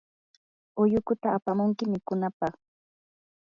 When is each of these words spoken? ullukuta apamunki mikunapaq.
ullukuta 0.81 1.27
apamunki 1.37 1.83
mikunapaq. 1.91 2.53